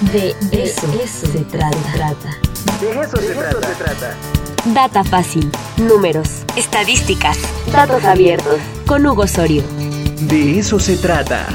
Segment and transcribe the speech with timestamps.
[0.00, 0.86] De eso,
[1.26, 1.70] se trata.
[2.80, 4.14] De eso, se, trata.
[4.74, 7.38] Data fácil, números, estadísticas,
[7.72, 8.60] datos abiertos.
[8.86, 9.62] Con Hugo Osorio.
[10.28, 11.46] De eso se trata.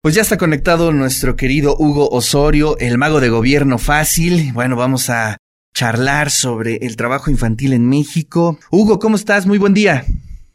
[0.00, 4.52] Pues ya está conectado nuestro querido Hugo Osorio, el mago de gobierno fácil.
[4.54, 5.36] Bueno, vamos a
[5.74, 8.58] charlar sobre el trabajo infantil en México.
[8.70, 9.46] Hugo, ¿cómo estás?
[9.46, 10.06] Muy buen día.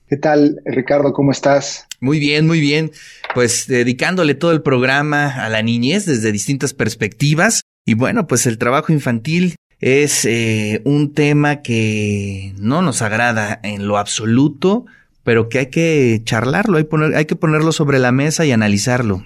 [0.08, 1.14] ¿Qué tal, Ricardo?
[1.14, 1.88] ¿Cómo estás?
[2.02, 2.92] Muy bien, muy bien.
[3.36, 7.62] Pues dedicándole todo el programa a la niñez desde distintas perspectivas.
[7.86, 13.88] Y bueno, pues el trabajo infantil es eh, un tema que no nos agrada en
[13.88, 14.86] lo absoluto,
[15.24, 19.24] pero que hay que charlarlo, hay, hay que ponerlo sobre la mesa y analizarlo.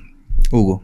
[0.52, 0.84] Hugo.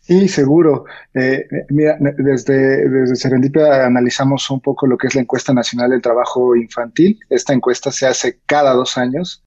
[0.00, 0.84] Sí, seguro.
[1.14, 6.02] Eh, mira, desde, desde Serendipia analizamos un poco lo que es la encuesta nacional del
[6.02, 7.18] trabajo infantil.
[7.30, 9.43] Esta encuesta se hace cada dos años.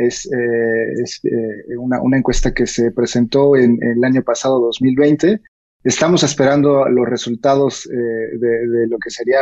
[0.00, 5.40] Es, eh, eh, una, una, encuesta que se presentó en, el año pasado, 2020.
[5.84, 9.40] Estamos esperando los resultados eh, de, de, lo que sería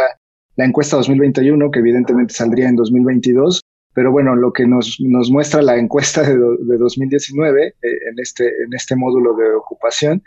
[0.57, 3.61] la encuesta 2021, que evidentemente saldría en 2022.
[3.95, 8.47] Pero bueno, lo que nos, nos muestra la encuesta de, de 2019 eh, en, este,
[8.47, 10.23] en este módulo de ocupación,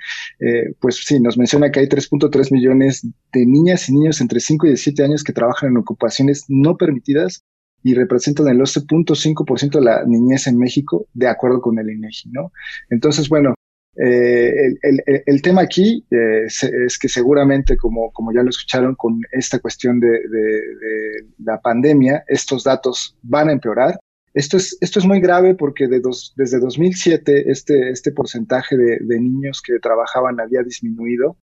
[0.80, 4.70] pues sí, nos menciona que hay 3.3 millones de niñas y niños entre 5 y
[4.70, 7.44] 17 años que trabajan en ocupaciones no permitidas
[7.84, 12.52] y representan el 11.5% de la niñez en México, de acuerdo con el INEGI, ¿no?
[12.90, 13.56] Entonces, bueno,
[13.98, 18.96] eh, el, el, el, tema aquí eh, es que seguramente, como, como ya lo escucharon,
[18.96, 24.00] con esta cuestión de, de, de, la pandemia, estos datos van a empeorar.
[24.34, 29.00] Esto es, esto es muy grave porque de dos, desde 2007 este, este porcentaje de,
[29.02, 31.36] de, niños que trabajaban había disminuido,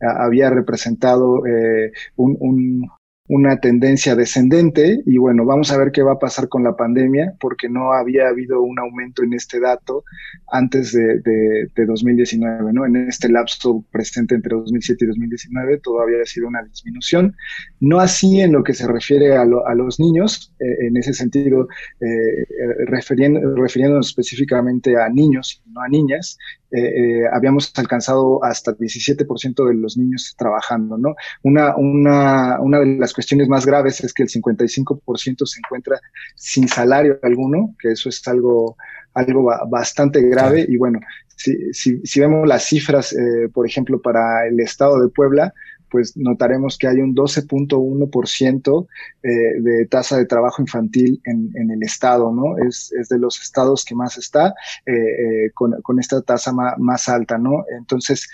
[0.00, 2.88] había representado eh, un, un,
[3.28, 7.34] una tendencia descendente y bueno, vamos a ver qué va a pasar con la pandemia
[7.40, 10.04] porque no había habido un aumento en este dato
[10.52, 12.86] antes de, de, de 2019, ¿no?
[12.86, 17.34] En este lapso presente entre 2007 y 2019 todavía ha sido una disminución,
[17.80, 21.12] no así en lo que se refiere a, lo, a los niños, eh, en ese
[21.12, 21.68] sentido,
[22.00, 22.46] eh,
[22.86, 26.38] refiriéndonos específicamente a niños no a niñas,
[26.70, 31.14] eh, eh, habíamos alcanzado hasta 17% de los niños trabajando, ¿no?
[31.42, 36.00] Una, una, una de las cuestiones más graves es que el 55% se encuentra
[36.34, 38.76] sin salario alguno, que eso es algo,
[39.14, 40.66] algo bastante grave.
[40.66, 40.72] Sí.
[40.72, 40.98] Y bueno,
[41.36, 45.54] si, si, si, vemos las cifras, eh, por ejemplo, para el estado de Puebla,
[45.90, 48.86] pues notaremos que hay un 12.1%
[49.22, 49.28] eh,
[49.60, 52.58] de tasa de trabajo infantil en, en el estado, ¿no?
[52.66, 54.54] Es, es, de los estados que más está
[54.84, 57.64] eh, eh, con, con, esta tasa ma, más alta, ¿no?
[57.78, 58.28] Entonces,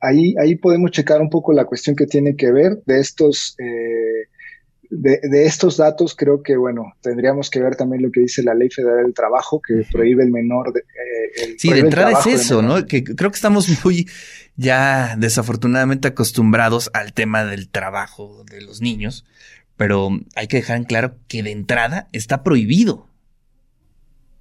[0.00, 3.56] ahí, ahí podemos checar un poco la cuestión que tiene que ver de estos
[4.90, 8.54] de, de, estos datos creo que, bueno, tendríamos que ver también lo que dice la
[8.54, 10.72] Ley Federal del Trabajo, que prohíbe el menor.
[10.72, 12.86] De, eh, el, sí, de entrada es eso, ¿no?
[12.86, 14.08] Que creo que estamos muy
[14.56, 19.24] ya desafortunadamente acostumbrados al tema del trabajo de los niños,
[19.76, 23.08] pero hay que dejar en claro que de entrada está prohibido.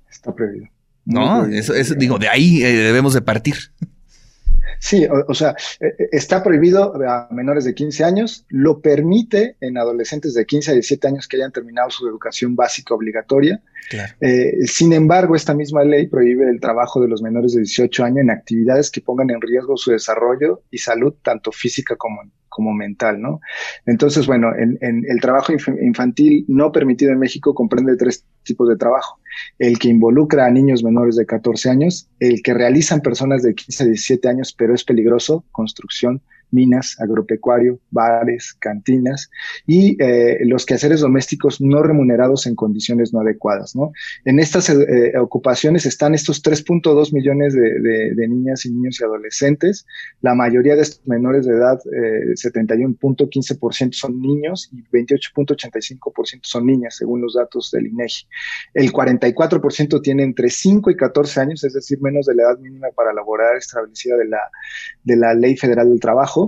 [0.09, 0.67] Está prohibido.
[1.05, 1.59] No, prohibido.
[1.59, 3.55] eso, eso digo, de ahí eh, debemos de partir.
[4.79, 5.55] Sí, o, o, sea,
[6.11, 11.07] está prohibido a menores de 15 años, lo permite en adolescentes de 15 a 17
[11.07, 13.61] años que hayan terminado su educación básica obligatoria.
[13.89, 14.13] Claro.
[14.21, 18.19] Eh, sin embargo, esta misma ley prohíbe el trabajo de los menores de 18 años
[18.19, 23.21] en actividades que pongan en riesgo su desarrollo y salud, tanto física como, como mental,
[23.21, 23.41] ¿no?
[23.85, 28.77] Entonces, bueno, en, en el trabajo infantil no permitido en México comprende tres tipos de
[28.77, 29.19] trabajo.
[29.59, 33.83] El que involucra a niños menores de 14 años, el que realizan personas de 15
[33.83, 36.21] a 17 años, pero es peligroso, construcción,
[36.55, 39.29] minas, agropecuario, bares, cantinas
[39.67, 43.75] y eh, los quehaceres domésticos no remunerados en condiciones no adecuadas.
[44.23, 49.85] En estas eh, ocupaciones están estos 3.2 millones de, niñas y niños y adolescentes.
[50.21, 56.95] La mayoría de estos menores de edad, eh, 71.15% son niños y 28.85% son niñas,
[56.95, 58.27] según los datos del INEGI.
[58.73, 62.87] El 44% tiene entre 5 y 14 años, es decir, menos de la edad mínima
[62.95, 64.39] para laborar establecida de la,
[65.03, 66.44] de la Ley Federal del Trabajo.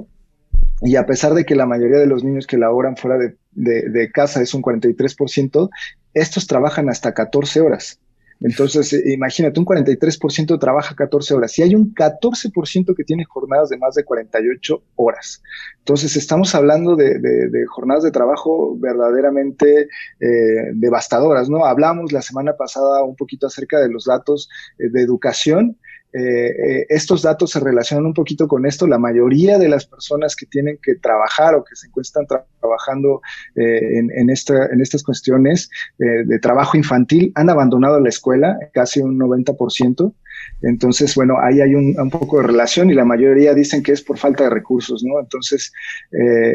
[0.82, 3.90] Y a pesar de que la mayoría de los niños que laboran fuera de, de,
[3.90, 5.70] de casa es un 43%,
[6.14, 8.00] estos trabajan hasta 14 horas.
[8.40, 13.70] Entonces, eh, imagínate, un 43% trabaja 14 horas y hay un 14% que tiene jornadas
[13.70, 15.42] de más de 48 horas.
[15.80, 19.88] Entonces, estamos hablando de, de, de jornadas de trabajo verdaderamente
[20.20, 21.66] eh, devastadoras, ¿no?
[21.66, 25.78] Hablamos la semana pasada un poquito acerca de los datos eh, de educación
[26.18, 28.88] eh, estos datos se relacionan un poquito con esto.
[28.88, 32.26] La mayoría de las personas que tienen que trabajar o que se encuentran
[32.60, 33.22] trabajando
[33.56, 39.20] en, en, esta, en estas cuestiones de trabajo infantil han abandonado la escuela, casi un
[39.20, 40.14] 90%.
[40.62, 44.18] Entonces, bueno, ahí hay un, poco de relación y la mayoría dicen que es por
[44.18, 45.20] falta de recursos, ¿no?
[45.20, 45.72] Entonces,
[46.12, 46.54] eh,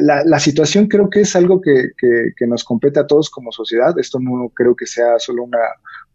[0.00, 3.98] la, situación creo que es algo que, que, nos compete a todos como sociedad.
[3.98, 5.58] Esto no creo que sea solo una,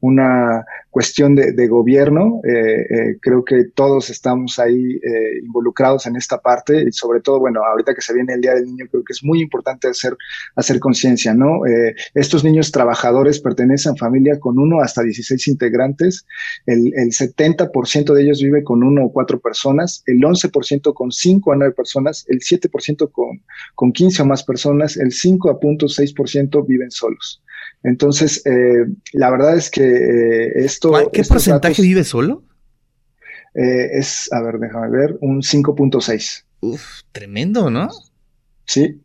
[0.06, 2.40] una cuestión de, de gobierno.
[2.48, 7.40] Eh, eh, creo que todos estamos ahí eh, involucrados en esta parte y sobre todo,
[7.40, 10.16] bueno, ahorita que se viene el Día del Niño, creo que es muy importante hacer,
[10.56, 11.62] hacer conciencia, ¿no?
[12.14, 16.26] Estos niños trabajadores pertenecen a familia con uno hasta 16 integrantes.
[16.66, 21.52] El, el 70% de ellos vive con uno o cuatro personas, el 11% con cinco
[21.52, 23.42] a nueve personas, el 7% con,
[23.74, 27.42] con 15 o más personas, el 5 a punto 6% viven solos.
[27.84, 30.92] Entonces, eh, la verdad es que eh, esto...
[31.12, 32.44] ¿Qué porcentaje vive solo?
[33.54, 36.44] Eh, es, a ver, déjame ver, un 5.6.
[36.62, 37.90] Uf, tremendo, ¿no?
[38.66, 39.02] Sí,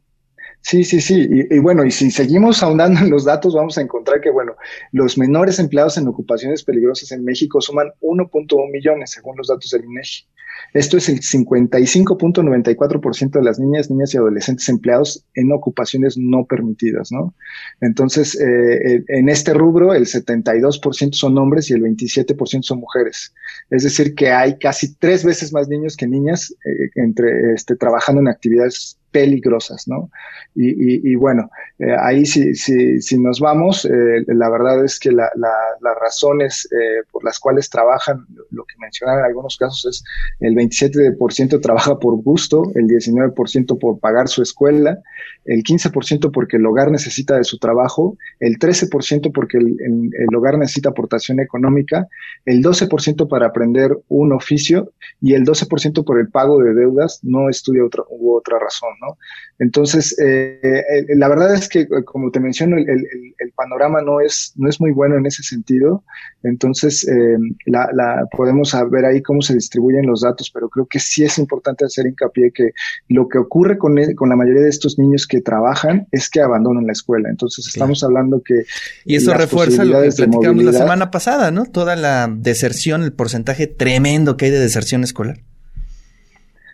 [0.62, 1.26] Sí, sí, sí.
[1.30, 4.56] Y, y, bueno, y si seguimos ahondando en los datos, vamos a encontrar que, bueno,
[4.92, 9.84] los menores empleados en ocupaciones peligrosas en México suman 1.1 millones, según los datos del
[9.84, 10.26] INEGI.
[10.72, 17.10] Esto es el 55.94% de las niñas, niñas y adolescentes empleados en ocupaciones no permitidas,
[17.12, 17.34] ¿no?
[17.80, 23.32] Entonces, eh, en este rubro, el 72% son hombres y el 27% son mujeres.
[23.70, 28.20] Es decir, que hay casi tres veces más niños que niñas eh, entre, este, trabajando
[28.20, 30.10] en actividades peligrosas, ¿no?
[30.54, 34.98] Y, y, y bueno, eh, ahí si, si, si, nos vamos, eh, la verdad es
[34.98, 39.56] que la, la, las razones eh, por las cuales trabajan, lo que mencionaron en algunos
[39.56, 40.04] casos es
[40.40, 44.98] el 27% trabaja por gusto, el 19% por pagar su escuela,
[45.44, 50.34] el 15% porque el hogar necesita de su trabajo, el 13% porque el, el, el
[50.34, 52.06] hogar necesita aportación económica,
[52.44, 57.48] el 12% para aprender un oficio y el 12% por el pago de deudas, no
[57.48, 59.18] estudia otra, u otra razón, ¿no?
[59.60, 64.20] Entonces, eh, eh, la verdad es que, como te menciono, el, el, el, panorama no
[64.20, 66.02] es, no es muy bueno en ese sentido.
[66.42, 67.36] Entonces, eh,
[67.66, 71.36] la, la, podemos ver ahí cómo se distribuyen los datos, pero creo que sí es
[71.38, 72.70] importante hacer hincapié que
[73.08, 76.40] lo que ocurre con, el, con la mayoría de estos niños que trabajan es que
[76.40, 77.28] abandonan la escuela.
[77.28, 78.16] Entonces, estamos claro.
[78.16, 78.62] hablando que...
[79.04, 81.66] Y eso refuerza lo que platicamos la semana pasada, ¿no?
[81.66, 85.40] Toda la deserción, el porcentaje tremendo que hay de deserción escolar.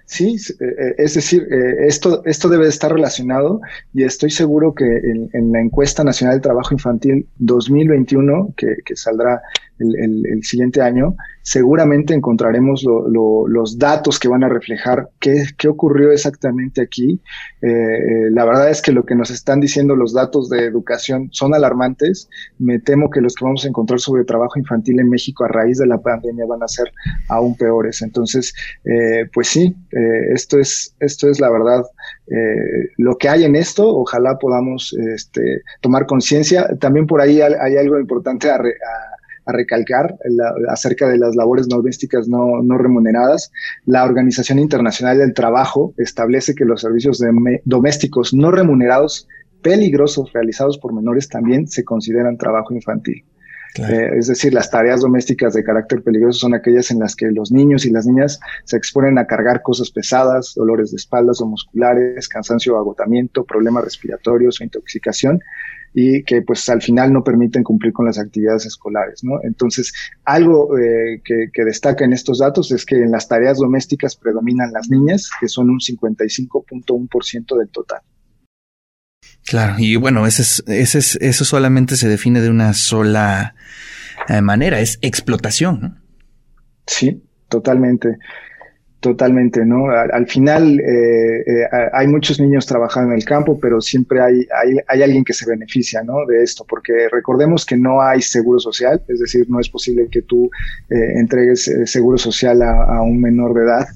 [0.06, 0.36] Sí,
[0.98, 1.48] es decir,
[1.80, 3.60] esto, esto debe estar relacionado
[3.92, 8.94] y estoy seguro que en, en la encuesta nacional de trabajo infantil 2021, que, que
[8.94, 9.42] saldrá
[9.78, 15.10] el, el, el, siguiente año, seguramente encontraremos lo, lo, los datos que van a reflejar
[15.20, 17.20] qué, qué ocurrió exactamente aquí.
[17.62, 21.54] Eh, la verdad es que lo que nos están diciendo los datos de educación son
[21.54, 22.28] alarmantes.
[22.58, 25.78] Me temo que los que vamos a encontrar sobre trabajo infantil en México a raíz
[25.78, 26.90] de la pandemia van a ser
[27.28, 28.02] aún peores.
[28.02, 28.52] Entonces,
[28.84, 31.84] eh, pues sí, eh, esto, es, esto es la verdad.
[32.28, 36.68] Eh, lo que hay en esto, ojalá podamos este, tomar conciencia.
[36.80, 38.74] También por ahí hay, algo importante a, re,
[39.46, 43.52] a recalcar la, acerca de las labores domésticas no, no, remuneradas.
[43.86, 49.28] La Organización Internacional del Trabajo establece que los servicios de, domésticos no remunerados
[49.62, 53.24] peligrosos realizados por menores también se consideran trabajo infantil.
[53.74, 53.94] Claro.
[53.94, 57.52] Eh, es decir, las tareas domésticas de carácter peligroso son aquellas en las que los
[57.52, 62.26] niños y las niñas se exponen a cargar cosas pesadas, dolores de espaldas o musculares,
[62.28, 65.40] cansancio o agotamiento, problemas respiratorios o intoxicación,
[65.98, 69.38] y que pues al final no permiten cumplir con las actividades escolares, ¿no?
[69.42, 69.94] Entonces,
[70.26, 74.74] algo eh, que, que, destaca en estos datos es que en las tareas domésticas predominan
[74.74, 78.00] las niñas, que son un 55.1% del total.
[79.46, 83.54] Claro, y bueno, ese es, ese es, eso solamente se define de una sola
[84.28, 85.96] eh, manera, es explotación, ¿no?
[86.86, 88.18] Sí, totalmente.
[89.00, 89.90] Totalmente, ¿no?
[89.90, 94.46] Al, al final eh, eh, hay muchos niños trabajando en el campo, pero siempre hay,
[94.50, 96.24] hay, hay, alguien que se beneficia, ¿no?
[96.26, 100.22] De esto, porque recordemos que no hay seguro social, es decir, no es posible que
[100.22, 100.50] tú
[100.88, 103.86] eh, entregues seguro social a, a un menor de edad.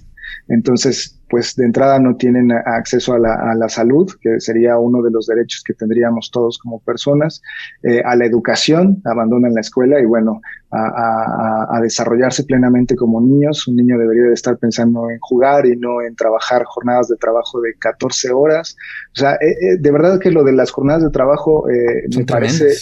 [0.50, 5.00] Entonces, pues de entrada no tienen acceso a la, a la, salud, que sería uno
[5.00, 7.40] de los derechos que tendríamos todos como personas,
[7.84, 10.40] eh, a la educación, abandonan la escuela y bueno,
[10.72, 13.66] a, a, a, desarrollarse plenamente como niños.
[13.68, 17.60] Un niño debería de estar pensando en jugar y no en trabajar jornadas de trabajo
[17.60, 18.76] de 14 horas.
[19.16, 22.24] O sea, eh, eh, de verdad que lo de las jornadas de trabajo eh, me
[22.24, 22.74] parece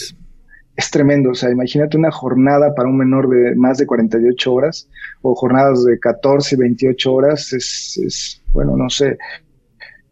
[0.78, 1.30] es tremendo.
[1.30, 4.88] O sea, imagínate una jornada para un menor de más de 48 horas
[5.22, 7.52] o jornadas de 14, 28 horas.
[7.52, 9.18] Es, es bueno, no sé.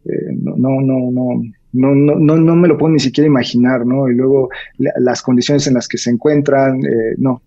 [0.05, 1.41] Eh, no, no, no, no.
[1.73, 4.09] No, no, no, me lo puedo ni siquiera imaginar, ¿no?
[4.09, 7.43] Y luego la, las condiciones en las que se encuentran, eh, no.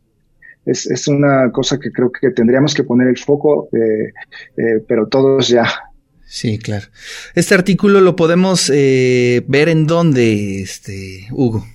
[0.65, 4.13] es, es, una cosa que creo que tendríamos que poner el foco, eh,
[4.57, 5.67] eh, pero todos ya.
[6.27, 6.87] Sí, claro.
[7.35, 11.67] Este artículo lo podemos eh, ver en dónde, este, Hugo.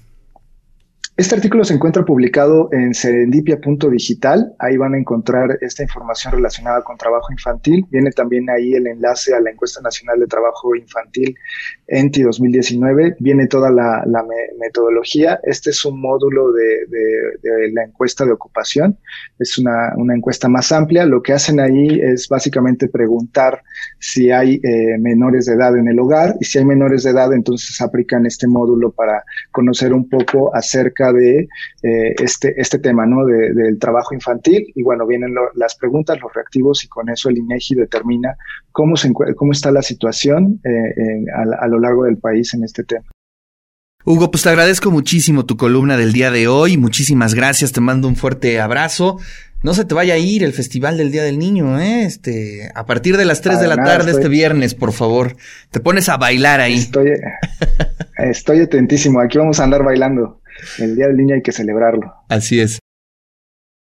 [1.17, 4.53] Este artículo se encuentra publicado en serendipia.digital.
[4.59, 7.85] Ahí van a encontrar esta información relacionada con trabajo infantil.
[7.89, 11.33] Viene también ahí el enlace a la encuesta nacional de trabajo infantil
[11.87, 13.15] ENTI 2019.
[13.19, 14.03] Viene toda la,
[14.59, 15.39] metodología.
[15.43, 18.97] Este es un módulo de, la encuesta de ocupación.
[19.39, 21.05] Es una, encuesta más amplia.
[21.05, 23.63] Lo que hacen ahí es básicamente preguntar
[23.99, 27.31] si hay eh, menores de edad en el hogar y si hay menores de edad,
[27.31, 31.47] entonces aplican este módulo para conocer un poco acerca de
[31.83, 33.25] eh, este, este tema, ¿no?
[33.25, 34.65] del trabajo infantil.
[34.75, 38.35] Y bueno, vienen las preguntas, los reactivos, y con eso el INEGI determina
[38.71, 43.05] cómo, se, cómo está la situación eh, a, lo largo del país en este tema.
[44.05, 46.77] Hugo, pues te agradezco muchísimo tu columna del día de hoy.
[46.77, 47.71] Muchísimas gracias.
[47.71, 49.17] Te mando un fuerte abrazo.
[49.63, 52.03] No se te vaya a ir el Festival del Día del Niño, ¿eh?
[52.03, 55.37] Este, a partir de las 3 de la tarde este viernes, por favor.
[55.71, 56.75] Te pones a bailar ahí.
[56.75, 57.13] Estoy,
[58.17, 59.19] estoy atentísimo.
[59.19, 60.39] Aquí vamos a andar bailando.
[60.79, 62.13] El Día del Niño hay que celebrarlo.
[62.29, 62.79] Así es.